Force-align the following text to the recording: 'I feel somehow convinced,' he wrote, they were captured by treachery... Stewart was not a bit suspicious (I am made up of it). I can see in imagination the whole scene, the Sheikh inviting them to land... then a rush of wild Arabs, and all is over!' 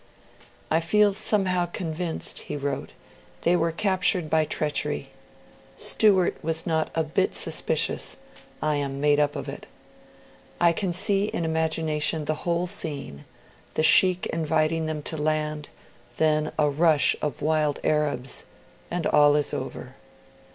'I 0.71 0.79
feel 0.79 1.13
somehow 1.13 1.67
convinced,' 1.67 2.39
he 2.39 2.57
wrote, 2.57 2.93
they 3.43 3.55
were 3.55 3.71
captured 3.71 4.31
by 4.31 4.45
treachery... 4.45 5.11
Stewart 5.75 6.35
was 6.43 6.65
not 6.65 6.89
a 6.95 7.03
bit 7.03 7.35
suspicious 7.35 8.17
(I 8.63 8.77
am 8.77 8.99
made 8.99 9.19
up 9.19 9.35
of 9.35 9.47
it). 9.47 9.67
I 10.59 10.73
can 10.73 10.91
see 10.91 11.25
in 11.25 11.45
imagination 11.45 12.25
the 12.25 12.33
whole 12.49 12.65
scene, 12.65 13.25
the 13.75 13.83
Sheikh 13.83 14.25
inviting 14.33 14.87
them 14.87 15.03
to 15.03 15.17
land... 15.17 15.69
then 16.17 16.51
a 16.57 16.67
rush 16.67 17.15
of 17.21 17.43
wild 17.43 17.79
Arabs, 17.83 18.45
and 18.89 19.05
all 19.05 19.35
is 19.35 19.53
over!' 19.53 19.93